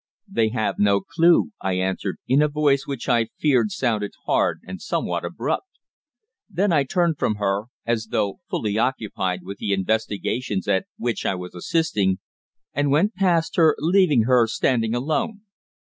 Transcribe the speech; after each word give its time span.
"They 0.27 0.49
have 0.49 0.79
no 0.79 0.99
clue," 0.99 1.51
I 1.61 1.73
answered, 1.73 2.17
in 2.27 2.41
a 2.41 2.47
voice 2.47 2.87
which 2.87 3.07
I 3.07 3.27
fear 3.37 3.65
sounded 3.67 4.13
hard 4.25 4.61
and 4.65 4.81
somewhat 4.81 5.23
abrupt. 5.23 5.67
Then 6.49 6.73
I 6.73 6.85
turned 6.85 7.19
from 7.19 7.35
her, 7.35 7.65
as 7.85 8.07
though 8.07 8.39
fully 8.49 8.79
occupied 8.79 9.43
with 9.43 9.59
the 9.59 9.73
investigations 9.73 10.67
at 10.67 10.87
which 10.97 11.23
I 11.23 11.35
was 11.35 11.53
assisting, 11.53 12.17
and 12.73 12.89
went 12.89 13.13
past 13.13 13.57
her, 13.57 13.75
leaving 13.77 14.23
her 14.23 14.47
standing 14.47 14.95
alone. 14.95 15.41